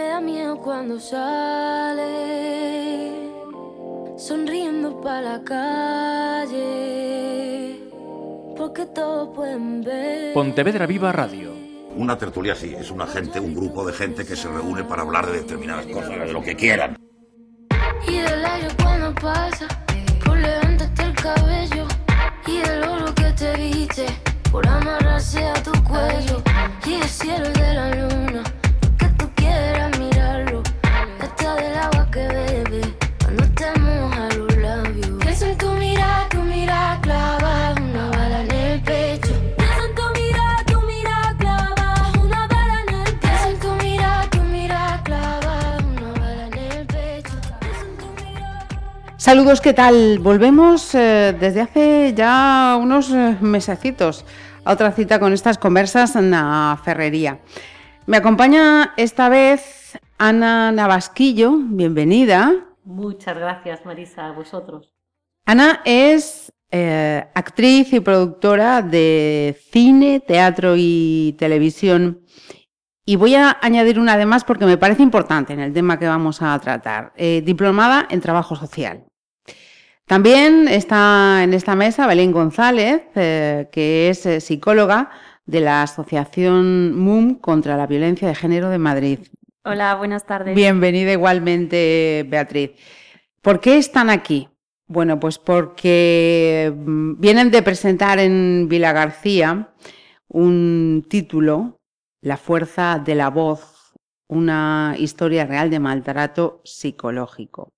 [0.00, 2.08] me da miedo cuando sale,
[4.16, 6.56] sonriendo para la calle,
[8.56, 10.32] porque todos pueden ver.
[10.32, 11.52] Pontevedra Viva Radio.
[11.96, 15.26] Una tertulia sí, es una gente, un grupo de gente que se reúne para hablar
[15.26, 16.96] de determinadas cosas, de lo que quieran.
[18.08, 19.66] Y del aire cuando pasa,
[20.24, 21.86] por levantarte el cabello,
[22.46, 24.06] y del oro que te viste,
[24.50, 26.42] por amarrarse a tu cuello,
[26.86, 28.42] y el cielo de la luna,
[49.30, 50.18] Saludos, ¿qué tal?
[50.18, 54.24] Volvemos eh, desde hace ya unos eh, mesecitos
[54.64, 57.38] a otra cita con estas conversas en la ferrería.
[58.10, 62.52] Me acompaña esta vez Ana Navasquillo, bienvenida.
[62.82, 64.92] Muchas gracias, Marisa, a vosotros.
[65.46, 72.22] Ana es eh, actriz y productora de cine, teatro y televisión.
[73.04, 76.42] Y voy a añadir una además porque me parece importante en el tema que vamos
[76.42, 77.12] a tratar.
[77.14, 79.04] Eh, diplomada en trabajo social.
[80.04, 85.10] También está en esta mesa Belén González, eh, que es psicóloga
[85.50, 89.18] de la Asociación MUM contra la Violencia de Género de Madrid.
[89.64, 90.54] Hola, buenas tardes.
[90.54, 92.70] Bienvenida igualmente, Beatriz.
[93.42, 94.48] ¿Por qué están aquí?
[94.86, 99.74] Bueno, pues porque mm, vienen de presentar en Vila García
[100.28, 101.80] un título,
[102.22, 103.92] La fuerza de la voz,
[104.28, 107.72] una historia real de maltrato psicológico.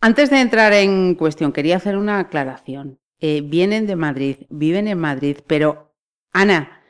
[0.00, 3.00] Antes de entrar en cuestión, quería hacer una aclaración.
[3.20, 5.91] Eh, vienen de Madrid, viven en Madrid, pero
[6.32, 6.82] Ana,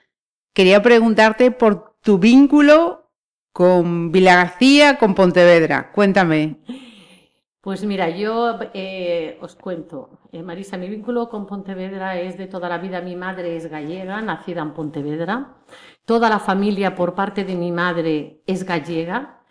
[0.55, 3.11] quería preguntarte por tu vínculo
[3.53, 5.93] con Vila García, con Pontevedra.
[5.93, 6.59] Cuéntame.
[7.61, 12.69] Pues mira, yo eh, os cuento, Eh, Marisa, mi vínculo con Pontevedra es de toda
[12.69, 13.03] la vida.
[13.03, 15.59] Mi madre es gallega, nacida en Pontevedra.
[16.07, 19.42] Toda la familia por parte de mi madre es gallega.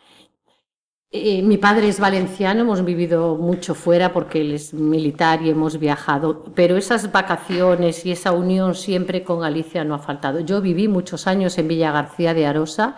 [1.14, 5.78] Eh, mi padre es valenciano, hemos vivido mucho fuera porque él es militar y hemos
[5.78, 10.40] viajado, pero esas vacaciones y esa unión siempre con Galicia no ha faltado.
[10.40, 12.96] Yo viví muchos años en Villa García de Arosa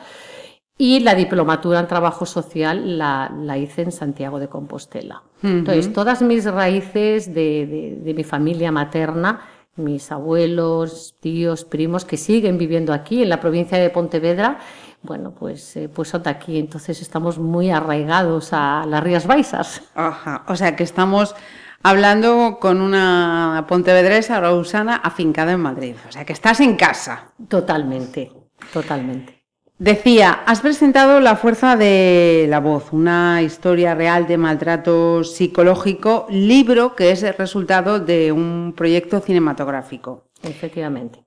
[0.77, 5.23] y la diplomatura en trabajo social la, la hice en Santiago de Compostela.
[5.41, 9.41] Entonces, todas mis raíces de, de- de mi familia materna,
[9.75, 14.59] mis abuelos, tíos, primos que siguen viviendo aquí en la provincia de Pontevedra,
[15.03, 16.57] bueno, pues, eh, pues aquí.
[16.57, 19.81] Entonces estamos muy arraigados a las Rías Baixas.
[19.95, 21.35] Ajá, o sea que estamos
[21.83, 25.95] hablando con una pontevedresa Rousana afincada en Madrid.
[26.07, 27.31] O sea que estás en casa.
[27.47, 28.31] Totalmente,
[28.71, 29.43] totalmente.
[29.77, 36.95] Decía, has presentado La fuerza de la voz, una historia real de maltrato psicológico, libro
[36.95, 40.29] que es el resultado de un proyecto cinematográfico.
[40.41, 41.25] Efectivamente.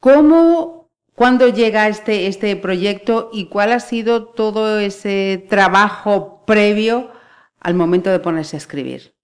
[0.00, 0.75] ¿Cómo,
[1.16, 7.10] cuándo llega este, este proyecto y cuál ha sido todo ese trabajo previo
[7.58, 9.16] al momento de ponerse a escribir?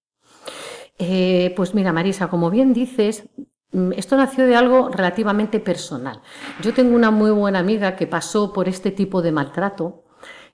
[0.99, 3.29] Eh, pues mira, Marisa, como bien dices,
[3.71, 6.21] mm, esto nació de algo relativamente personal.
[6.61, 10.02] Yo tengo una muy buena amiga que pasó por este tipo de maltrato.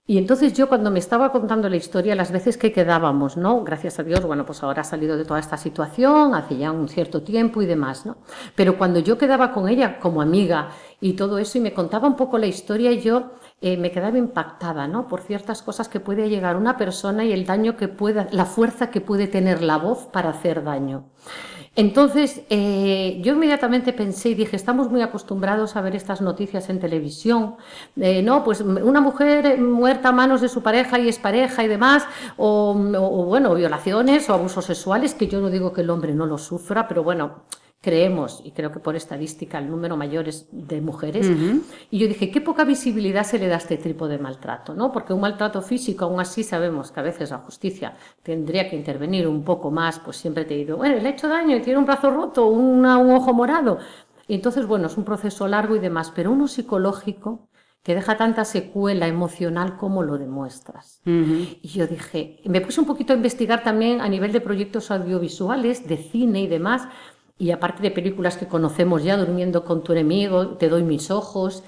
[0.09, 3.63] Y entonces yo cuando me estaba contando la historia, las veces que quedábamos, ¿no?
[3.63, 6.89] Gracias a Dios, bueno, pues ahora ha salido de toda esta situación, hace ya un
[6.89, 8.17] cierto tiempo y demás, ¿no?
[8.55, 12.15] Pero cuando yo quedaba con ella como amiga y todo eso y me contaba un
[12.15, 15.07] poco la historia, yo eh, me quedaba impactada, ¿no?
[15.07, 18.89] Por ciertas cosas que puede llegar una persona y el daño que pueda, la fuerza
[18.89, 21.05] que puede tener la voz para hacer daño.
[21.79, 26.77] Entonces, eh, yo inmediatamente pensé y dije, estamos muy acostumbrados a ver estas noticias en
[26.77, 27.55] televisión,
[27.95, 31.69] eh, no, pues una mujer muerta a manos de su pareja y es pareja y
[31.69, 32.03] demás,
[32.35, 36.25] o, o, bueno, violaciones o abusos sexuales, que yo no digo que el hombre no
[36.25, 37.43] lo sufra, pero bueno,
[37.81, 41.27] creemos, y creo que por estadística el número mayor es de mujeres,
[41.89, 44.91] y yo dije, qué poca visibilidad se le da a este tipo de maltrato, ¿no?
[44.91, 49.27] Porque un maltrato físico, aún así sabemos que a veces la justicia tendría que intervenir
[49.27, 51.85] un poco más, pues siempre te digo, bueno, le ha hecho daño y tiene un
[51.85, 53.77] brazo roto, una- un ojo morado.
[54.27, 57.47] Y entonces, bueno, es un proceso largo y demás, pero uno psicológico
[57.81, 61.01] que deja tanta secuela emocional como lo demuestras.
[61.63, 65.87] Y yo dije, me puse un poquito a investigar también a nivel de proyectos audiovisuales,
[65.87, 66.87] de cine y demás,
[67.39, 71.63] y aparte de películas que conocemos ya, Durmiendo con tu enemigo, Te doy mis ojos,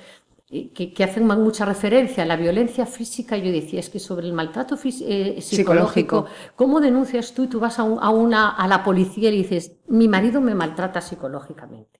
[0.76, 4.34] que, que hacen mucha referencia a la violencia física, yo decía, es que sobre el
[4.34, 6.26] maltrato eh, psicológico, Psicológico.
[6.58, 7.48] ¿cómo denuncias tú?
[7.48, 11.00] Tú vas a, un- a una, a la policía y dices, mi marido me maltrata
[11.02, 12.00] psicológicamente.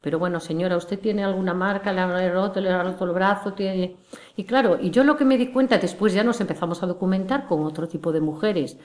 [0.00, 1.92] Pero bueno, señora, ¿usted tiene alguna marca?
[1.92, 3.54] ¿Le ha roto, le ha roto el brazo?
[3.54, 3.96] Tiene...
[4.36, 7.46] Y claro, y yo lo que me di cuenta, después ya nos empezamos a documentar
[7.48, 8.76] con otro tipo de mujeres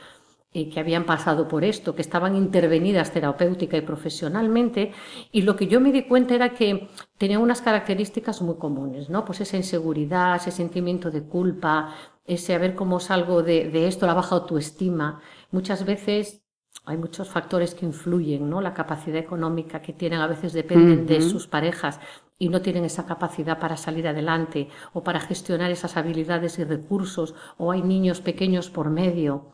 [0.53, 4.91] eh, que habían pasado por esto, que estaban intervenidas terapéutica y profesionalmente,
[5.31, 9.25] y lo que yo me di cuenta era que tenían unas características muy comunes, ¿no?
[9.25, 11.93] Pues esa inseguridad, ese sentimiento de culpa,
[12.25, 15.21] ese a ver cómo salgo de, de esto, la baja autoestima.
[15.51, 16.43] Muchas veces
[16.85, 18.61] hay muchos factores que influyen, ¿no?
[18.61, 21.99] La capacidad económica que tienen a veces dependen de sus parejas
[22.39, 27.35] y no tienen esa capacidad para salir adelante o para gestionar esas habilidades y recursos
[27.57, 29.51] o hay niños pequeños por medio.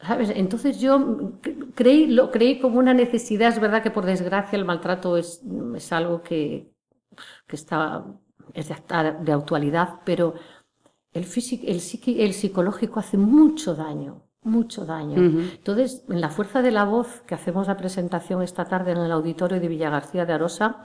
[0.00, 0.30] ¿Sabes?
[0.34, 1.32] Entonces yo
[1.74, 3.48] creí, lo creí como una necesidad.
[3.52, 5.42] Es verdad que por desgracia el maltrato es,
[5.74, 6.72] es algo que,
[7.46, 8.04] que está,
[8.52, 8.76] es de,
[9.22, 10.34] de actualidad, pero
[11.12, 11.80] el, físico, el,
[12.20, 15.16] el psicológico hace mucho daño mucho daño.
[15.16, 19.10] Entonces, en la fuerza de la voz que hacemos la presentación esta tarde en el
[19.10, 20.84] auditorio de Villa García de Arosa,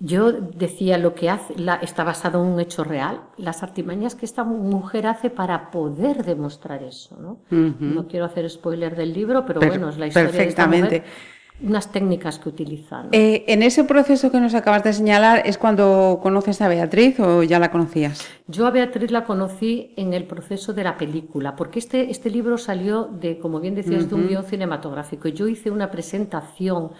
[0.00, 4.44] yo decía lo que hace, está basado en un hecho real, las artimañas que esta
[4.44, 7.16] mujer hace para poder demostrar eso.
[7.20, 10.88] No, no quiero hacer spoiler del libro, pero bueno, es la historia perfectamente.
[10.88, 13.08] de esta mujer unas técnicas que utilizan.
[13.12, 17.42] Eh, en ese proceso que nos acabas de señalar, ¿es cuando conoces a Beatriz o
[17.42, 18.26] ya la conocías?
[18.46, 22.58] Yo a Beatriz la conocí en el proceso de la película, porque este, este libro
[22.58, 25.28] salió de, como bien decías, de un guion cinematográfico.
[25.28, 26.92] Yo hice una presentación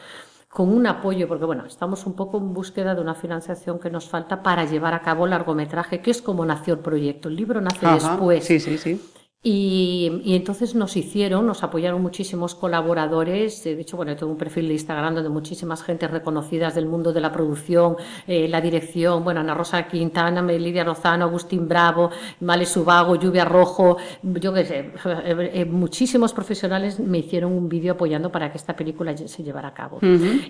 [0.50, 4.08] con un apoyo, porque bueno, estamos un poco en búsqueda de una financiación que nos
[4.08, 7.28] falta para llevar a cabo el largometraje, que es como nació el proyecto.
[7.28, 8.44] El libro nace después.
[8.44, 9.00] Sí, sí, sí.
[9.42, 13.64] Y, y, entonces nos hicieron, nos apoyaron muchísimos colaboradores.
[13.64, 17.22] De hecho, bueno, tengo un perfil de Instagram donde muchísimas gentes reconocidas del mundo de
[17.22, 17.96] la producción,
[18.26, 22.10] eh, la dirección, bueno, Ana Rosa Quintana, Lidia Lozano, Agustín Bravo,
[22.40, 27.94] Male Subago, Lluvia Rojo, yo qué sé, eh, eh, muchísimos profesionales me hicieron un vídeo
[27.94, 30.00] apoyando para que esta película se llevara a cabo.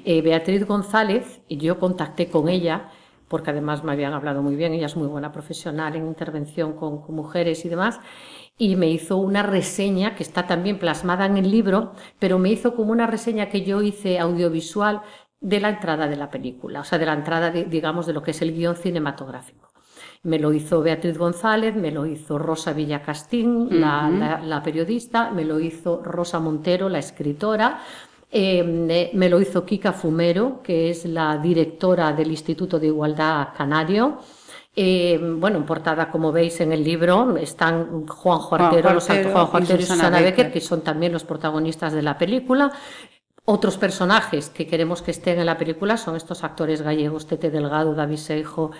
[0.04, 2.88] eh, Beatriz González, y yo contacté con ella
[3.28, 7.00] porque además me habían hablado muy bien, ella es muy buena profesional en intervención con,
[7.00, 8.00] con mujeres y demás,
[8.60, 12.74] y me hizo una reseña que está también plasmada en el libro, pero me hizo
[12.74, 15.00] como una reseña que yo hice audiovisual
[15.40, 18.32] de la entrada de la película, o sea, de la entrada, digamos, de lo que
[18.32, 19.70] es el guion cinematográfico.
[20.24, 26.02] Me lo hizo Beatriz González, me lo hizo Rosa Villacastín, la, periodista, me lo hizo
[26.04, 27.80] Rosa Montero, la escritora,
[28.30, 34.18] eh, me lo hizo Kika Fumero, que es la directora del Instituto de Igualdad Canario,
[34.76, 39.82] eh, bueno, en portada, como veis en el libro, están Juan Artero, los Juan y
[39.82, 42.72] Susana Becker, que son también los protagonistas de la película.
[43.44, 47.94] Otros personajes que queremos que estén en la película son estos actores gallegos, Tete Delgado,
[47.94, 48.70] David Seijo,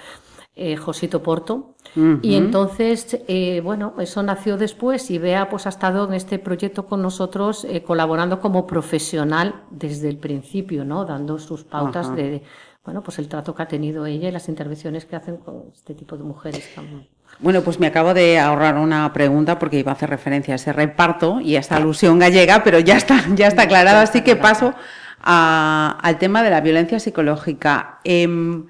[0.55, 1.75] eh, Josito Porto.
[2.23, 6.87] Y entonces, eh, bueno, eso nació después y Bea pues ha estado en este proyecto
[6.87, 11.05] con nosotros eh, colaborando como profesional desde el principio, ¿no?
[11.05, 12.43] Dando sus pautas de
[12.85, 15.95] bueno, pues el trato que ha tenido ella y las intervenciones que hacen con este
[15.95, 17.07] tipo de mujeres también.
[17.39, 20.73] Bueno, pues me acabo de ahorrar una pregunta porque iba a hacer referencia a ese
[20.73, 24.75] reparto y a esta alusión gallega, pero ya está, ya está aclarado, así que paso
[25.23, 28.01] al tema de la violencia psicológica.
[28.05, 28.67] Em,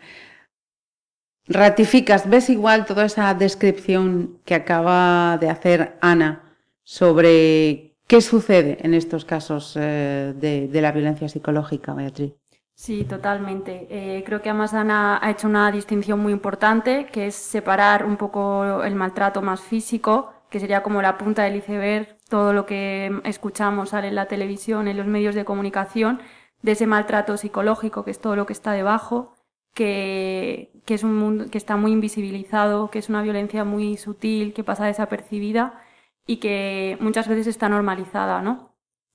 [1.46, 8.94] ¿Ratificas, ves igual toda esa descripción que acaba de hacer Ana sobre qué sucede en
[8.94, 12.39] estos casos eh, de la violencia psicológica, Beatriz?
[12.82, 13.86] Sí, totalmente.
[13.90, 18.16] Eh, creo que además Ana ha hecho una distinción muy importante, que es separar un
[18.16, 23.20] poco el maltrato más físico, que sería como la punta del iceberg, todo lo que
[23.24, 26.22] escuchamos sale en la televisión, en los medios de comunicación,
[26.62, 29.34] de ese maltrato psicológico, que es todo lo que está debajo,
[29.74, 34.54] que, que es un mundo que está muy invisibilizado, que es una violencia muy sutil,
[34.54, 35.82] que pasa desapercibida
[36.26, 38.70] y que muchas veces está normalizada, ¿no?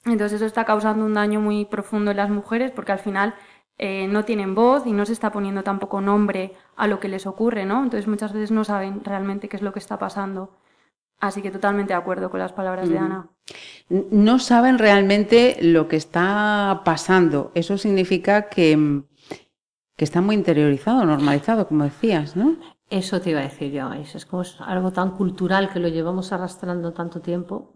[0.06, 3.34] Entonces eso está causando un daño muy profundo en las mujeres porque al final
[3.77, 7.27] eh, no tienen voz y no se está poniendo tampoco nombre a lo que les
[7.27, 7.84] ocurre, ¿no?
[7.84, 10.55] Entonces muchas veces no saben realmente qué es lo que está pasando.
[11.20, 13.29] Así que totalmente de acuerdo con las palabras de Ana.
[13.89, 17.51] No saben realmente lo que está pasando.
[17.55, 19.03] Eso significa que,
[19.96, 22.58] que está muy interiorizado, normalizado, como decías, ¿no?
[22.89, 23.94] Eso te iba a decir yo.
[23.94, 27.75] Es como algo tan cultural que lo llevamos arrastrando tanto tiempo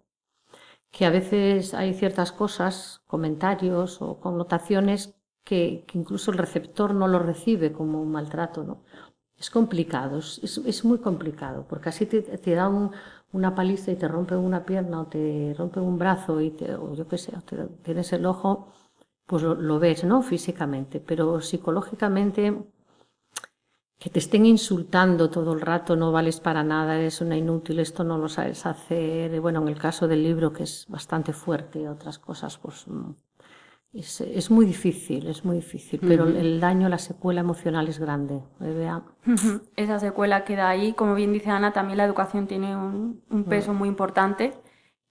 [0.91, 5.18] que a veces hay ciertas cosas, comentarios o connotaciones
[5.49, 8.83] que, incluso el receptor no lo recibe como un maltrato, ¿no?
[9.35, 12.91] Es complicado, es, muy complicado, porque así te, dan
[13.31, 17.17] una paliza y te rompen una pierna o te rompen un brazo o yo qué
[17.17, 18.67] sé, te, tienes el ojo,
[19.25, 20.21] pues lo, ves, ¿no?
[20.21, 22.43] Físicamente, pero psicológicamente
[23.97, 28.03] que te estén insultando todo el rato, no vales para nada, eres una inútil, esto
[28.03, 29.41] no lo sabes hacer.
[29.41, 33.11] bueno, en el caso del libro, que es bastante fuerte, otras cosas, pues mm,
[33.91, 38.43] Es, es muy difícil, es muy difícil, pero el daño, la secuela emocional es grande.
[38.59, 39.03] Bea.
[39.25, 39.61] Ujú.
[39.75, 40.93] Esa secuela queda ahí.
[40.93, 44.53] Como bien dice Ana, también la educación tiene un, un peso muy importante.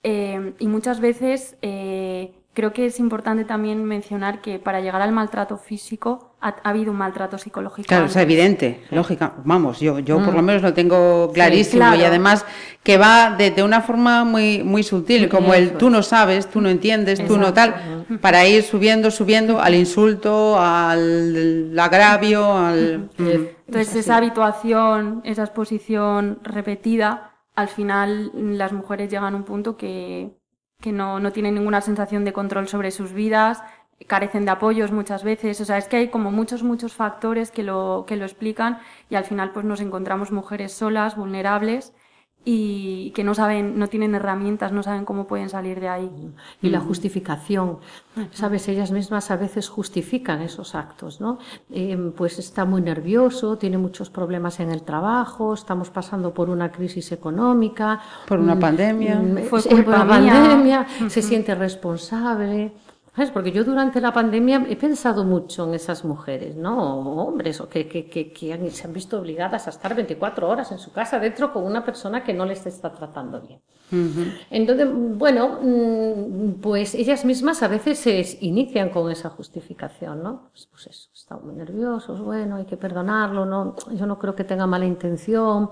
[0.05, 5.13] Eh, y muchas veces eh, creo que es importante también mencionar que para llegar al
[5.13, 7.87] maltrato físico ha, ha habido un maltrato psicológico.
[7.87, 9.35] Claro, es evidente, lógica.
[9.45, 10.45] Vamos, yo, yo por lo Mm.
[10.45, 12.07] menos lo tengo clarísimo y claro.
[12.07, 12.45] además
[12.83, 16.61] que va de, de una forma muy, muy sutil, como el tú no sabes, tú
[16.61, 17.71] no entiendes, tú no tal,
[18.21, 23.11] para ir subiendo, subiendo al insulto, al agravio, al...
[23.19, 23.29] Mm.
[23.69, 30.31] Entonces, esa habituación, esa exposición repetida, al final las mujeres llegan a un punto que,
[30.81, 33.63] que no, no tienen ninguna sensación de control sobre sus vidas,
[34.07, 35.61] carecen de apoyos muchas veces.
[35.61, 38.79] O sea, es que hay como muchos, muchos factores que lo, que lo explican
[39.11, 41.93] y al final pues nos encontramos mujeres solas, vulnerables
[42.51, 46.11] y que no saben, no tienen herramientas, no saben cómo pueden salir de ahí.
[46.63, 47.77] Y la justificación,
[48.33, 48.67] ¿sabes?
[48.69, 51.39] Ellas mismas a veces justifican esos actos, ¿no?
[51.71, 56.73] Eh, pues está muy nervioso, tiene muchos problemas en el trabajo, estamos pasando por una
[56.73, 58.01] crisis económica.
[58.27, 59.17] Por una mm, pandemia.
[59.17, 60.33] mm, Fue por una mía.
[60.33, 62.73] pandemia, se siente responsable.
[63.19, 63.33] ¿Sabes?
[63.33, 66.73] Porque yo durante la pandemia he pensado mucho en esas mujeres, ¿no?
[67.01, 70.49] O hombres, o que, que, que, que han- se han visto obligadas a estar 24
[70.49, 73.61] horas en su casa dentro con una persona que no les está tratando bien.
[74.51, 80.51] Entonces, bueno, mm, pues ellas mismas a veces se inician con esa justificación, ¿no?
[80.53, 83.75] Pues, pues eso, están muy nerviosos, bueno, hay que perdonarlo, ¿no?
[83.93, 85.71] Yo no creo que tenga mala intención.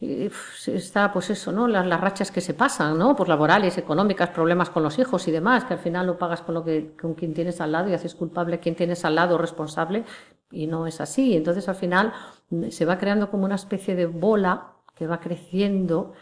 [0.00, 1.66] Está, pues eso, ¿no?
[1.66, 3.16] Las, las rachas que se pasan, ¿no?
[3.16, 6.54] Pues laborales, económicas, problemas con los hijos y demás, que al final lo pagas con
[6.54, 9.38] lo que, con quien tienes al lado y haces culpable a quien tienes al lado
[9.38, 10.04] responsable
[10.52, 11.36] y no es así.
[11.36, 12.12] Entonces, al final
[12.50, 16.12] mm, se va creando como una especie de bola que va creciendo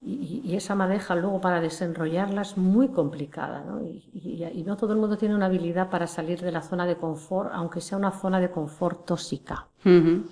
[0.00, 3.82] y, y esa madeja luego para desenrollarla es muy complicada, ¿no?
[3.82, 6.86] Y, y- y no todo el mundo tiene una habilidad para salir de la zona
[6.86, 9.66] de confort, aunque sea una zona de confort tóxica.
[9.84, 10.22] Ujú.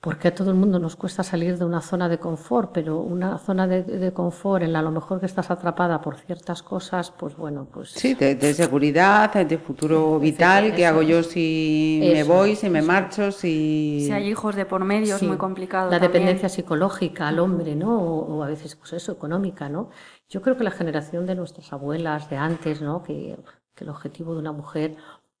[0.00, 3.36] Porque a todo el mundo nos cuesta salir de una zona de confort, pero una
[3.38, 7.10] zona de, de confort en la a lo mejor que estás atrapada por ciertas cosas,
[7.10, 12.22] pues bueno, pues Sí, de, de seguridad, de futuro vital, ¿qué hago yo si me
[12.24, 14.04] voy, si me marcho, si...
[14.06, 15.90] Si hay hijos de por medio Sí, es muy complicado.
[15.90, 16.12] La también.
[16.12, 18.00] dependencia psicológica al hombre, ¿no?
[18.02, 19.90] O, o a veces, pues eso, económica, ¿no?
[20.30, 23.02] Yo creo que la generación de nuestras abuelas de antes, ¿no?
[23.02, 23.36] Que,
[23.74, 24.96] que el objetivo de una mujer,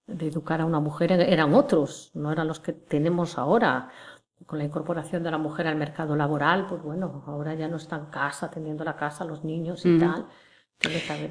[0.06, 3.90] de educar a una mujer, eran otros, no eran los que tenemos ahora.
[4.46, 7.96] Con la incorporación de la mujer al mercado laboral, pues bueno, ahora ya no está
[7.96, 10.26] en casa, atendiendo la casa, los niños y tal.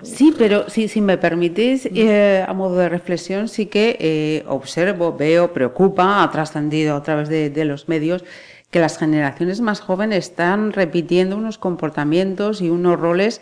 [0.04, 5.18] Sí, pero si, si me permitís, eh, a modo de reflexión, sí que eh, observo,
[5.18, 8.24] veo, preocupa, ha trascendido a través de, de los medios,
[8.70, 13.42] que las generaciones más jóvenes están repitiendo unos comportamientos y unos roles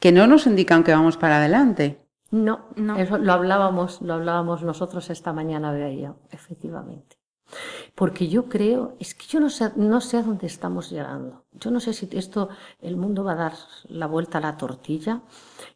[0.00, 2.04] que no nos indican que vamos para adelante.
[2.30, 2.96] No, No.
[2.98, 7.16] Eso lo hablábamos, lo hablábamos nosotros esta mañana de ella, efectivamente.
[7.94, 11.44] Porque yo creo, es que yo no sé, no sé a dónde estamos llegando.
[11.52, 12.48] Yo no sé si esto,
[12.80, 13.52] el mundo va a dar
[13.88, 15.22] la vuelta a la tortilla.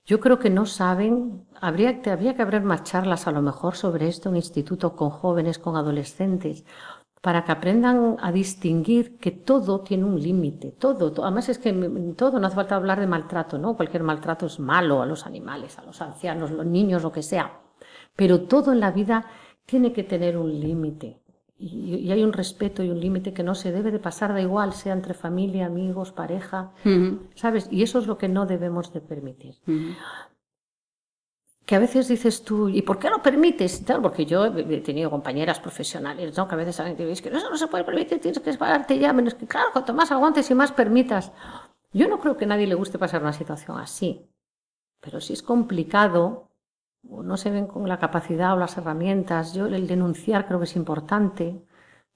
[0.06, 4.28] Yo creo que no saben, habría, que- abrir más charlas a lo mejor sobre esto
[4.30, 6.64] en instituto con jóvenes, con adolescentes,
[7.20, 11.72] para que aprendan a distinguir que todo tiene un límite, todo, to- además es que
[12.16, 13.76] todo, no hace falta hablar de maltrato, ¿no?
[13.76, 17.60] Cualquier maltrato es malo a los animales, a los ancianos, los niños, lo que sea,
[18.16, 19.26] pero todo en la vida
[19.66, 21.20] tiene que tener un límite.
[21.58, 24.40] Y, y hay un respeto y un límite que no se debe de pasar, da
[24.40, 26.72] igual, sea entre familia, amigos, pareja,
[27.34, 27.68] ¿sabes?
[27.70, 29.56] Y eso es lo que no debemos de permitir
[31.68, 33.82] que a veces dices tú, ¿y por qué lo permites?
[33.84, 36.48] Claro, porque yo he tenido compañeras profesionales, ¿no?
[36.48, 38.98] Que a veces saben que es que eso no se puede permitir, tienes que pararte
[38.98, 41.30] ya, menos que claro, cuanto más aguantes y más permitas.
[41.92, 44.26] Yo no creo que a nadie le guste pasar una situación así,
[44.98, 46.47] pero si es complicado,
[47.02, 50.76] no se ven con la capacidad o las herramientas, yo el denunciar creo que es
[50.76, 51.56] importante.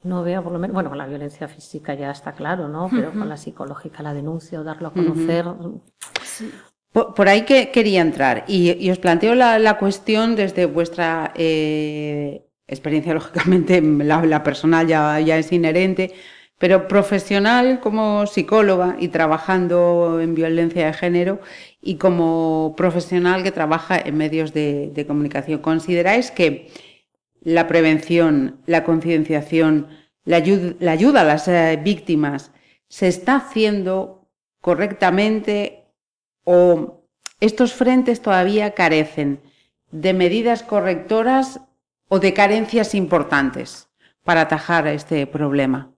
[0.02, 2.88] No veo por lo menos, bueno, con la violencia física ya está claro, ¿no?
[2.90, 5.44] Pero con la psicológica, la denuncia o darlo a conocer,
[6.90, 11.32] Por, por ahí que quería entrar y, y os planteo la, la cuestión desde vuestra
[11.36, 16.12] eh, experiencia, lógicamente la, la personal ya, ya es inherente,
[16.62, 21.40] pero profesional como psicóloga y trabajando en violencia de género
[21.80, 25.60] y como profesional que trabaja en medios de, comunicación.
[25.60, 26.70] ¿Consideráis que
[27.40, 29.88] la prevención, la concienciación,
[30.24, 32.52] la ayuda a las eh, víctimas
[32.88, 34.28] se está haciendo
[34.60, 35.86] correctamente
[36.44, 37.08] o
[37.40, 39.40] estos frentes todavía carecen
[39.90, 41.58] de medidas correctoras
[42.08, 43.88] o de carencias importantes
[44.22, 45.91] para atajar este problema?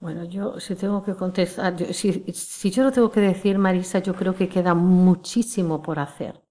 [0.00, 4.14] Bueno, yo si tengo que contestar, si, si yo lo tengo que decir, Marisa, yo
[4.14, 6.42] creo que queda muchísimo por hacer.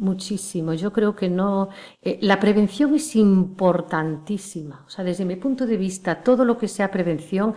[0.00, 0.72] Muchísimo.
[0.72, 1.68] Yo creo que no.
[2.00, 4.82] Eh, la prevención es importantísima.
[4.86, 7.54] O sea, desde mi punto de vista, todo lo que sea prevención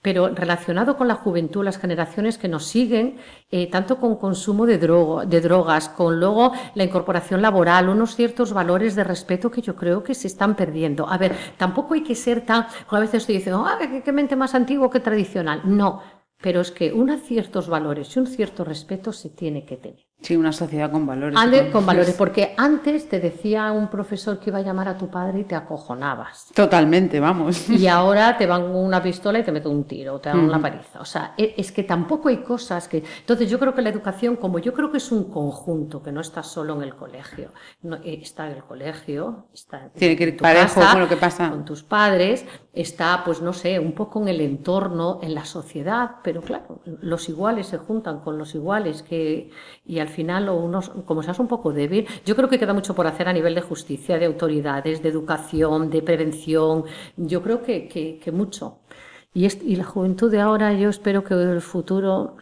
[0.00, 3.18] pero relacionado con la juventud, las generaciones que nos siguen,
[3.50, 8.96] eh, tanto con consumo de, de drogas, con luego la incorporación laboral, unos ciertos valores
[8.96, 11.08] de respeto que yo creo que se están perdiendo.
[11.08, 14.54] A ver, tampoco hay que ser tan, a veces estoy diciendo, ah, qué mente más
[14.56, 15.60] antiguo que tradicional.
[15.64, 16.02] No,
[16.42, 20.11] pero es que unos ciertos valores y un cierto respeto se tiene que tener.
[20.22, 21.38] Sí, una sociedad con valores.
[21.72, 25.40] con, valores, porque antes te decía un profesor que iba a llamar a tu padre
[25.40, 26.52] y te acojonabas.
[26.54, 27.68] Totalmente, vamos.
[27.68, 31.00] Y ahora te van una pistola y te meten un tiro, te dan una paliza.
[31.00, 33.02] O sea, e, es que tampoco hay cosas que...
[33.18, 36.20] Entonces yo creo que la educación, como yo creo que es un conjunto, que no
[36.20, 37.50] está solo en el colegio,
[37.82, 41.50] no, eh, está en el colegio, está Tiene que ir parejo con lo que pasa.
[41.50, 46.16] Con tus padres, está, pues no sé, un poco en el entorno, en la sociedad,
[46.22, 49.50] pero claro, los iguales se juntan con los iguales que...
[49.84, 52.94] Y al final, o unos, como seas un poco débil, yo creo que queda mucho
[52.94, 56.84] por hacer a nivel de justicia, de autoridades, de educación, de prevención.
[57.16, 57.88] Yo creo que,
[58.22, 58.78] que, mucho.
[59.34, 62.36] Y, y la juventud de ahora, yo espero que el futuro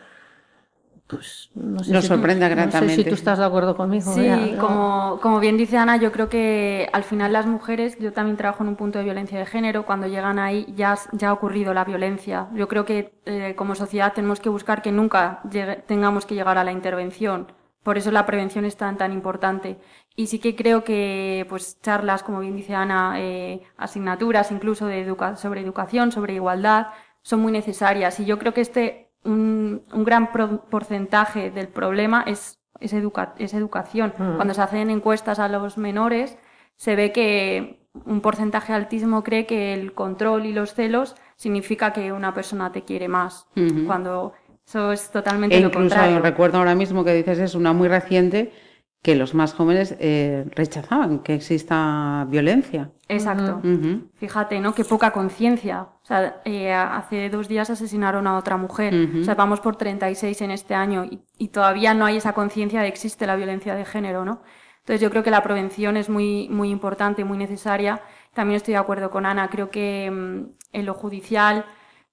[1.10, 2.86] pues no sé Nos si sorprenda tú, gratamente.
[2.86, 4.12] No sé si tú estás de acuerdo conmigo.
[4.14, 8.36] Sí, como, como bien dice Ana, yo creo que al final las mujeres, yo también
[8.36, 11.74] trabajo en un punto de violencia de género, cuando llegan ahí ya, ya ha ocurrido
[11.74, 12.48] la violencia.
[12.54, 15.42] Yo creo que eh, como sociedad tenemos que buscar que nunca
[15.86, 17.48] tengamos que llegar a la intervención.
[17.82, 19.78] Por eso la prevención es tan, tan importante.
[20.16, 25.00] Y sí que creo que pues charlas, como bien dice Ana, eh, asignaturas incluso de
[25.00, 26.88] educa sobre educación, sobre igualdad,
[27.22, 28.20] son muy necesarias.
[28.20, 32.94] Y yo creo que este un, un gran porcentaje del problema es, es,
[33.38, 34.14] es educación.
[34.16, 34.36] Mm.
[34.36, 36.38] Cuando se hacen encuestas a los menores,
[36.76, 42.12] se ve que un porcentaje altísimo cree que el control y los celos significa que
[42.12, 43.46] una persona te quiere más,
[43.86, 44.32] cuando
[44.70, 46.20] eso es totalmente e lo contrario.
[46.20, 48.52] Recuerdo ahora mismo que dices es una muy reciente
[49.02, 52.92] que los más jóvenes eh, rechazaban que exista violencia.
[53.08, 53.60] Exacto.
[54.14, 54.72] Fíjate, ¿no?
[54.72, 55.88] Qué poca conciencia.
[56.02, 58.94] O sea, eh, hace dos días asesinaron a otra mujer.
[59.20, 62.80] O sea, vamos por 36 en este año y, y todavía no hay esa conciencia
[62.80, 64.40] de que existe la violencia de género, ¿no?
[64.78, 68.02] Entonces yo creo que la prevención es muy, muy importante y muy necesaria.
[68.34, 69.50] También estoy de acuerdo con Ana.
[69.50, 71.64] Creo que mm, en lo judicial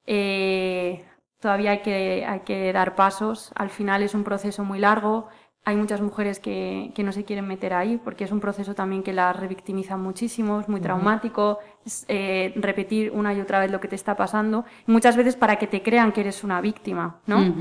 [0.08, 1.06] eh,
[1.40, 3.52] todavía hay que, hay que dar pasos.
[3.56, 5.28] Al final es un proceso muy largo
[5.68, 9.04] hay muchas mujeres que, que, no se quieren meter ahí porque es un proceso también
[9.04, 13.82] que las revictimiza muchísimo, es muy traumático, es eh, repetir una y otra vez lo
[13.82, 17.54] que te está pasando, muchas veces para que te crean que eres una víctima, ¿no?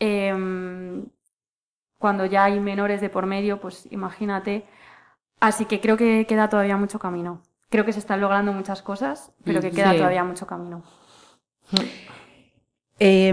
[0.00, 1.06] Em,
[2.00, 4.66] cuando ya hay menores de por medio, pues imagínate.
[5.38, 7.42] Así que creo que queda todavía mucho camino.
[7.70, 10.82] Creo que se están logrando muchas cosas, pero que queda todavía mucho camino.
[12.98, 13.32] Eh,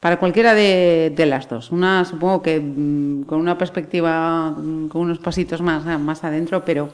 [0.00, 1.72] para cualquiera de, las dos.
[1.72, 6.90] Una, supongo que mm, con una perspectiva, mm, con unos pasitos más, más adentro, pero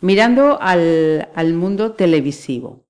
[0.00, 2.84] mirando al, al mundo televisivo.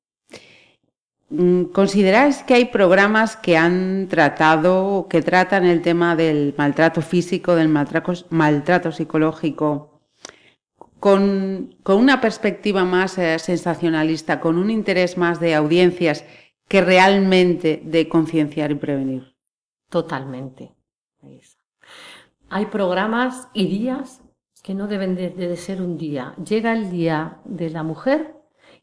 [1.30, 7.54] Mm, ¿Consideráis que hay programas que han tratado, que tratan el tema del maltrato físico,
[7.54, 10.02] del maltrato, maltrato psicológico,
[11.00, 16.24] con, con, una perspectiva más eh, sensacionalista, con un interés más de audiencias
[16.68, 19.34] que realmente de concienciar y prevenir?
[19.88, 20.72] Totalmente.
[22.50, 24.22] Hay programas y días
[24.62, 26.34] que no deben de, ser un día.
[26.44, 28.34] Llega el día de la mujer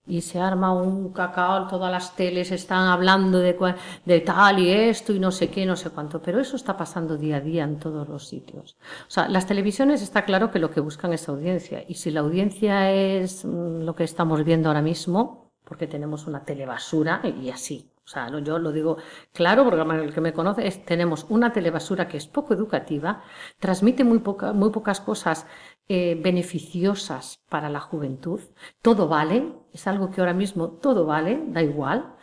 [0.07, 5.13] y se arma un cacao, todas las teles están hablando de, de, tal y esto
[5.13, 7.79] y no sé qué, no sé cuánto, pero eso está pasando día a día en
[7.79, 8.77] todos los sitios.
[9.07, 12.21] O sea, las televisiones está claro que lo que buscan es audiencia y si la
[12.21, 17.91] audiencia es mm, lo que estamos viendo ahora mismo, porque tenemos una telebasura y así,
[18.05, 18.97] o sea, yo lo digo
[19.33, 23.23] claro, porque el que me conoce es, tenemos una telebasura que es poco educativa,
[23.59, 24.21] transmite muy,
[24.53, 25.47] muy pocas cosas
[25.87, 28.41] eh, beneficiosas para la juventud.
[28.81, 32.15] Todo vale, es algo que ahora mismo todo vale, da igual.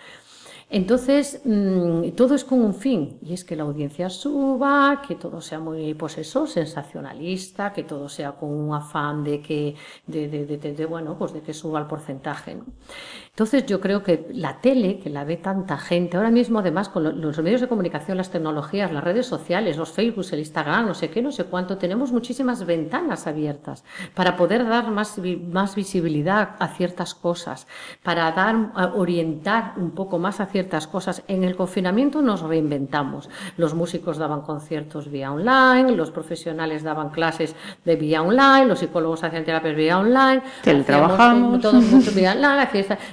[0.70, 5.40] Entonces, mm, todo es con un fin, y es que la audiencia suba, que todo
[5.42, 9.74] sea muy, pues eso, sensacionalista, que todo sea con un afán de que,
[10.06, 12.56] de, de, de, bueno, pues de que suba el porcentaje.
[13.34, 17.18] Entonces, yo creo que la tele, que la ve tanta gente, ahora mismo además con
[17.18, 21.08] los medios de comunicación, las tecnologías, las redes sociales, los Facebook, el Instagram, no sé
[21.08, 25.18] qué, no sé cuánto, tenemos muchísimas ventanas abiertas para poder dar más,
[25.50, 27.66] más visibilidad a ciertas cosas,
[28.02, 31.22] para dar, orientar un poco más a ciertas cosas.
[31.26, 33.30] En el confinamiento nos reinventamos.
[33.56, 39.24] Los músicos daban conciertos vía online, los profesionales daban clases de vía online, los psicólogos
[39.24, 42.60] hacían terapias vía online, teletrabajamos, todo el mundo vía online,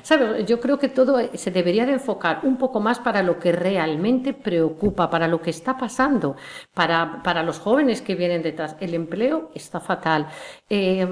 [0.09, 0.47] ¿Sabes?
[0.47, 4.33] Yo creo que todo se debería de enfocar un poco más para lo que realmente
[4.33, 6.35] preocupa, para lo que está pasando,
[6.73, 8.75] para, para los jóvenes que vienen detrás.
[8.79, 10.27] El empleo está fatal.
[10.67, 11.07] Eh,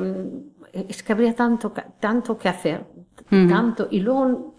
[0.73, 2.87] es que habría tanto, tanto que hacer,
[3.29, 3.87] tanto.
[3.91, 4.55] Y luego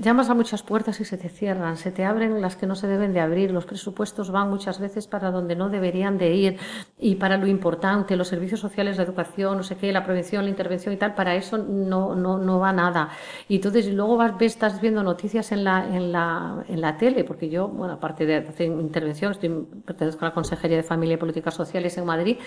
[0.00, 2.86] llamas a muchas puertas y se te cierran, se te abren las que no se
[2.86, 6.58] deben de abrir, los presupuestos van muchas veces para donde no deberían de ir
[6.98, 10.50] y para lo importante, los servicios sociales, la educación, no sé qué, la prevención, la
[10.50, 13.10] intervención y tal, para eso no, no, no va nada.
[13.48, 17.24] Y entonces luego vas, ves, estás viendo noticias en la, en, la, en la tele,
[17.24, 19.50] porque yo, bueno, aparte de hacer intervención, estoy,
[19.84, 22.38] pertenezco a la Consejería de Familia y Políticas Sociales en Madrid,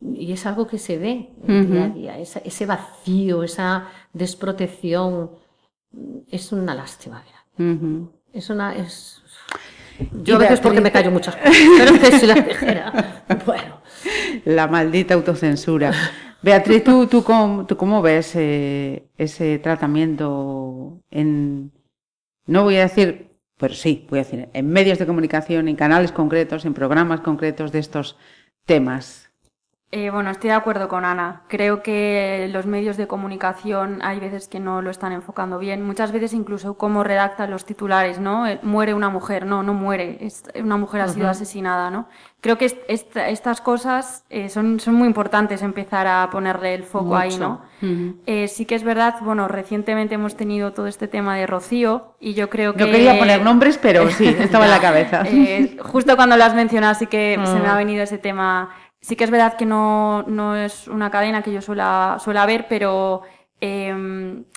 [0.00, 5.41] y es algo que se ve día a día, ese vacío, esa desprotección
[6.30, 7.24] es una lástima.
[8.32, 8.74] Es una.
[8.74, 9.22] Es...
[10.22, 13.24] Yo a veces porque me callo muchas cosas, pero es la tijera.
[13.46, 13.82] Bueno.
[14.44, 15.92] La maldita autocensura.
[16.42, 21.72] Beatriz, ¿tú, tú, cómo, tú cómo ves eh, ese tratamiento en.
[22.46, 26.10] No voy a decir, pero sí, voy a decir, en medios de comunicación, en canales
[26.10, 28.16] concretos, en programas concretos de estos
[28.64, 29.31] temas?
[29.94, 31.42] Eh, bueno, estoy de acuerdo con Ana.
[31.48, 35.82] Creo que los medios de comunicación hay veces que no lo están enfocando bien.
[35.82, 38.46] Muchas veces incluso cómo redactan los titulares, ¿no?
[38.46, 40.18] Eh, muere una mujer, no, no muere.
[40.54, 42.08] una mujer ha sido asesinada, ¿no?
[42.40, 47.36] Creo que estas cosas eh, son, son muy importantes empezar a ponerle el foco ahí,
[47.36, 47.60] ¿no?
[47.82, 52.48] sí que es verdad, bueno, recientemente hemos tenido todo este tema de Rocío y yo
[52.48, 52.84] creo que...
[52.84, 55.24] No quería poner nombres, pero sí, estaba en la cabeza.
[55.82, 58.70] justo cuando lo has mencionado sí que se me ha venido ese tema
[59.02, 62.66] Sí que es verdad que no, no es una cadena que yo suela, suela ver,
[62.68, 63.22] pero
[63.60, 63.92] eh,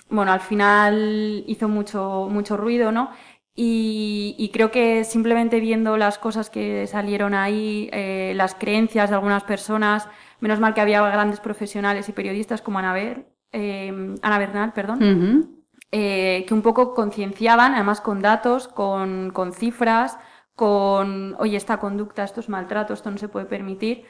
[0.08, 3.10] bueno, al final hizo mucho, mucho ruido, ¿no?
[3.58, 9.16] Y, y, creo que simplemente viendo las cosas que salieron ahí, eh, las creencias de
[9.16, 10.08] algunas personas,
[10.40, 15.62] menos mal que había grandes profesionales y periodistas como Ana, Ber, eh, Ana Bernal, perdón,
[15.90, 20.18] eh, que un poco concienciaban, además con datos, con, con cifras,
[20.54, 24.04] con, oye, esta conducta, estos maltratos, esto no se puede permitir.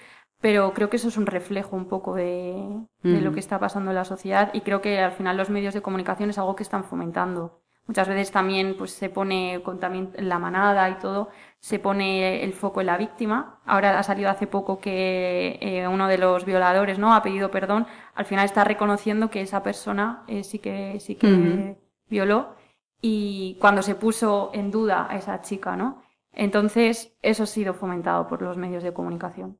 [0.47, 3.97] Pero creo que eso es un reflejo un poco de, lo que está pasando en
[3.97, 6.85] la sociedad y creo que al final los medios de comunicación es algo que están
[6.85, 7.65] fomentando.
[7.89, 12.53] Muchas veces también pues, se pone con también la manada y todo, se pone el
[12.53, 13.59] foco en la víctima.
[13.67, 17.89] Ahora ha salido hace poco que eh, uno de los violadores no ha pedido perdón.
[18.15, 21.77] Al final está reconociendo que esa persona eh, sí que, sí que
[22.09, 22.55] violó
[23.03, 26.05] y cuando se puso en duda a esa chica, ¿no?
[26.31, 29.59] Entonces, eso ha sido fomentado por los medios de comunicación.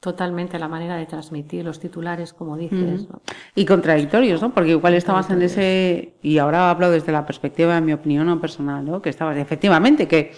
[0.00, 3.06] Totalmente la manera de transmitir los titulares, como dices.
[3.54, 4.52] Y contradictorios, ¿no?
[4.52, 6.14] Porque igual estabas en ese.
[6.20, 9.00] Y ahora hablo desde la perspectiva de mi opinión personal, ¿no?
[9.00, 10.32] Que estabas, efectivamente, que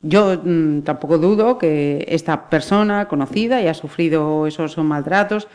[0.00, 5.48] yo mm, tampoco dudo que esta persona conocida haya sufrido esos maltratos,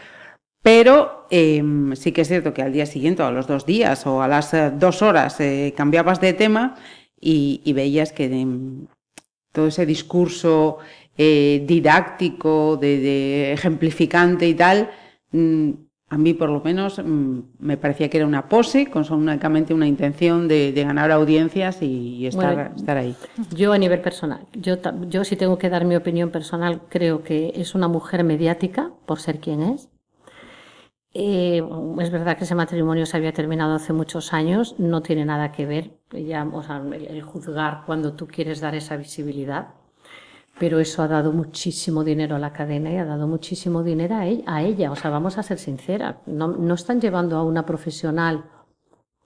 [0.62, 4.06] pero em, sí que es cierto que al día siguiente, o a los dos días,
[4.06, 6.76] o a las eh, dos horas, eh, cambiabas de tema
[7.20, 8.88] y, veías que em,
[9.52, 10.78] todo ese discurso
[11.18, 14.90] eh, didáctico, de, ejemplificante y tal,
[15.32, 15.72] mm,
[16.10, 19.88] a mí por lo menos mm, me parecía que era una pose, con únicamente una
[19.88, 23.16] intención de, ganar audiencias y, estar, estar, ahí.
[23.54, 24.76] Yo a nivel personal, yo,
[25.08, 29.20] yo si tengo que dar mi opinión personal, creo que es una mujer mediática por
[29.20, 29.90] ser quien es.
[31.18, 31.64] Eh,
[32.02, 35.66] es verdad que ese matrimonio se había terminado hace muchos años, no tiene nada que
[35.66, 39.70] ver ya, o sea, el juzgar cuando tú quieres dar esa visibilidad
[40.60, 44.62] pero eso ha dado muchísimo dinero a la cadena y ha dado muchísimo dinero a
[44.62, 44.92] ella.
[44.92, 48.46] O sea, vamos a ser sinceras, no, no están llevando a una profesional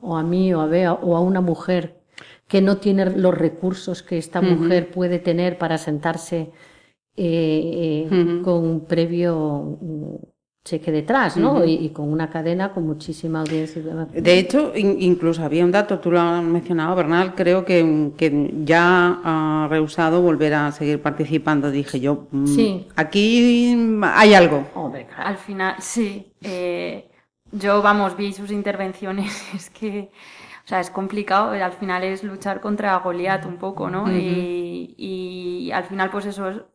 [0.02, 2.00] o a mí o a Bea o a una mujer
[2.48, 6.52] que no tiene los recursos que esta mujer puede tener para sentarse
[7.16, 9.78] eh, eh, con un previo
[10.66, 11.66] cheque detrás, ¿no?
[11.66, 13.82] y, con una cadena con muchísima audiencia.
[13.82, 19.20] De hecho, incluso había un dato, tú lo has mencionado, Bernal, creo que, que, ya
[19.24, 21.72] ha rehusado volver a seguir participando.
[21.72, 22.88] Dije yo, mm, sí.
[22.96, 24.68] aquí hay algo.
[25.18, 26.34] Al final, sí.
[26.42, 27.10] Eh,
[27.52, 30.12] yo, vamos, vi sus intervenciones, es que...
[30.66, 34.06] O sea, es complicado, al final es luchar contra Goliat un poco, ¿no?
[34.16, 36.68] y, y, al final, pues eso,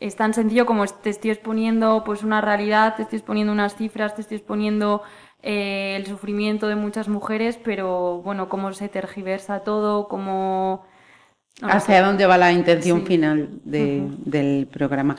[0.00, 4.14] es tan sencillo como te estoy exponiendo pues una realidad, te estoy exponiendo unas cifras,
[4.14, 5.02] te estoy exponiendo
[5.42, 10.84] eh, el sufrimiento de muchas mujeres, pero bueno, cómo se tergiversa todo, cómo...
[11.62, 15.16] ¿Hacia dónde va la intención final del programa?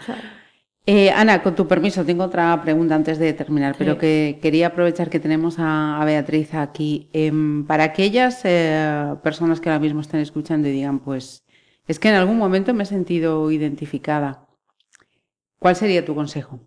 [0.86, 5.10] Eh, Ana, con tu permiso, tengo otra pregunta antes de terminar, pero que quería aprovechar
[5.10, 7.10] que tenemos a, Beatriz aquí.
[7.12, 11.44] Em, para aquellas eh, personas que ahora mismo están escuchando y digan, pues,
[11.86, 14.48] es que en algún momento me he sentido identificada
[15.60, 16.60] ¿Cuál sería tu consejo?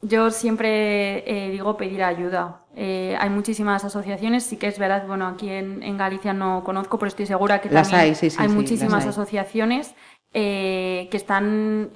[0.00, 2.64] yo siempre eh, digo pedir ayuda.
[2.76, 6.98] Eh, hay muchísimas asociaciones, sí que es verdad, bueno, aquí en, en Galicia no conozco,
[6.98, 9.08] pero estoy segura que Las también hay, sí, sí, hay sí, muchísimas hay.
[9.08, 9.94] asociaciones
[10.32, 11.90] eh, que están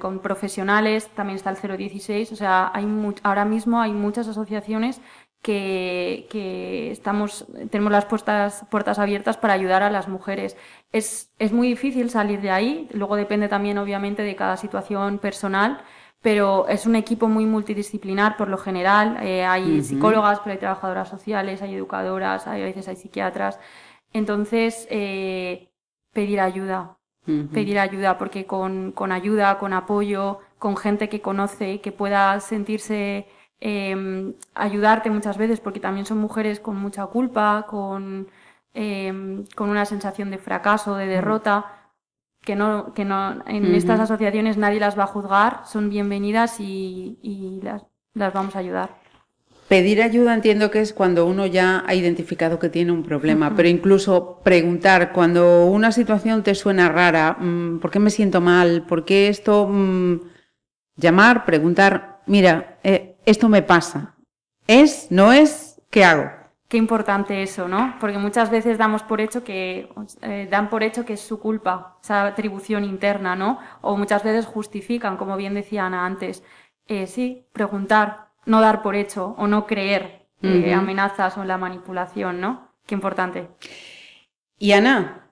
[0.00, 2.86] con profesionales, también está el 016, o sea, hay
[3.22, 5.00] ahora mismo hay muchas asociaciones
[5.42, 10.56] que, que estamos, tenemos las puertas, puertas abiertas para ayudar a las mujeres.
[10.94, 15.82] Es, es muy difícil salir de ahí, luego depende también obviamente de cada situación personal,
[16.22, 19.18] pero es un equipo muy multidisciplinar por lo general.
[19.20, 23.58] Eh, hay psicólogas, pero hay trabajadoras sociales, hay educadoras, hay, a veces hay psiquiatras.
[24.12, 25.68] Entonces, eh,
[26.12, 26.96] pedir ayuda,
[27.52, 33.26] pedir ayuda, porque con, con ayuda, con apoyo, con gente que conoce, que pueda sentirse,
[33.60, 38.28] eh, ayudarte muchas veces, porque también son mujeres con mucha culpa, con,
[38.74, 41.92] eh, con una sensación de fracaso, de derrota,
[42.42, 47.18] que no, que no, en estas asociaciones nadie las va a juzgar, son bienvenidas y,
[47.22, 48.90] y las, las vamos a ayudar.
[49.68, 53.66] Pedir ayuda entiendo que es cuando uno ya ha identificado que tiene un problema, pero
[53.66, 58.84] incluso preguntar cuando una situación te suena rara, mm, ¿por qué me siento mal?
[58.86, 59.66] ¿Por qué esto?
[59.66, 60.20] mm,
[60.96, 64.14] llamar, preguntar, mira, eh, esto me pasa.
[64.66, 65.08] ¿Es?
[65.10, 65.80] ¿No es?
[65.90, 66.30] ¿Qué hago?
[66.74, 67.94] Qué importante eso, ¿no?
[68.00, 69.88] Porque muchas veces damos por hecho que
[70.22, 73.60] eh, dan por hecho que es su culpa, esa atribución interna, ¿no?
[73.80, 76.42] O muchas veces justifican, como bien decía Ana antes.
[76.88, 82.40] Eh, sí, preguntar, no dar por hecho o no creer eh, amenazas o la manipulación,
[82.40, 82.72] ¿no?
[82.86, 83.50] Qué importante.
[84.58, 85.23] Y Ana,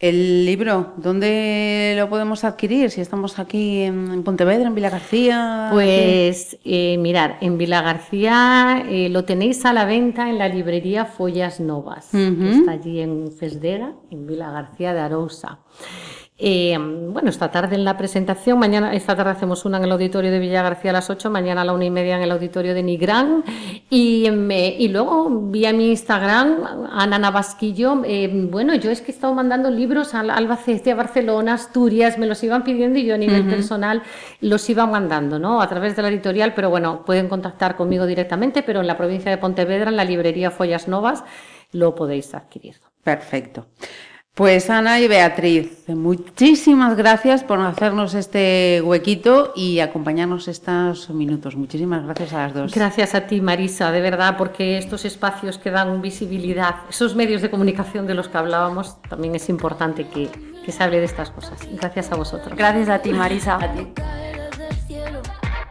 [0.00, 2.90] el libro, ¿dónde lo podemos adquirir?
[2.90, 5.68] Si estamos aquí en, Pontevedra, en Vila García.
[5.72, 11.04] Pues eh, mirar, en Vila García eh, lo tenéis a la venta en la librería
[11.04, 15.58] Follas Novas, que está allí en Fesdera, en Vila García de Arousa.
[16.42, 20.30] Eh, bueno, esta tarde en la presentación, mañana, esta tarde hacemos una en el auditorio
[20.30, 22.72] de Villa García a las 8, mañana a la una y media en el auditorio
[22.72, 23.44] de Nigrán.
[23.90, 29.14] Y, me- y luego vía mi Instagram, Ana Navasquillo, eh, bueno, yo es que he
[29.14, 33.18] estado mandando libros a Albacete, a Barcelona, Asturias, me los iban pidiendo y yo a
[33.18, 34.02] nivel personal
[34.40, 35.60] los iba mandando, ¿no?
[35.60, 39.30] A través de la editorial, pero bueno, pueden contactar conmigo directamente, pero en la provincia
[39.30, 41.22] de Pontevedra, en la librería Follas Novas,
[41.72, 42.76] lo podéis adquirir.
[43.04, 43.66] Perfecto.
[44.34, 51.56] Pues Ana y Beatriz, muchísimas gracias por hacernos este huequito y acompañarnos estos minutos.
[51.56, 52.74] Muchísimas gracias a las dos.
[52.74, 57.50] Gracias a ti, Marisa, de verdad, porque estos espacios que dan visibilidad, esos medios de
[57.50, 60.30] comunicación de los que hablábamos, también es importante que,
[60.64, 61.58] que se hable de estas cosas.
[61.72, 62.56] Gracias a vosotros.
[62.56, 63.58] Gracias a ti, Marisa.
[63.58, 65.20] caer del cielo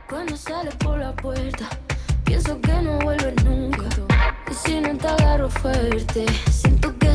[0.08, 1.65] cuando sales por la puerta.
[2.24, 3.86] Pienso que no vuelves nunca.
[4.52, 6.59] Y si no te agarro fuerte, siento que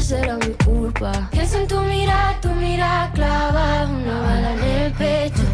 [0.04, 1.12] será mi culpa.
[1.30, 5.53] Pienso en tu mirada, tu mirada clava una bala en el pecho.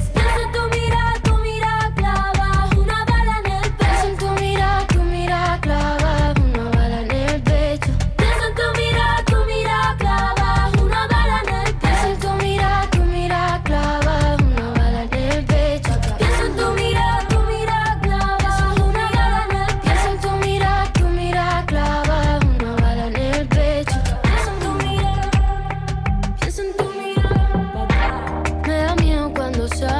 [29.78, 29.99] Miedo